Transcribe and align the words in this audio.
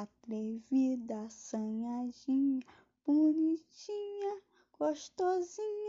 atrevida, 0.00 1.28
sanhadinha, 1.30 2.60
bonitinha, 3.06 4.40
gostosinha. 4.78 5.81